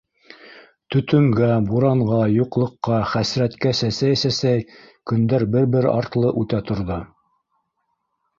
Төтөнгә, 0.93 1.49
буранға, 1.67 2.21
юҡлыҡҡа, 2.35 2.97
хәсрәткә 3.11 3.75
сәсәй-сәсәй 3.81 4.65
көндәр 5.13 5.47
бер-бер 5.57 5.91
артлы 5.93 6.33
үтә 6.45 6.65
торҙо. 6.73 6.99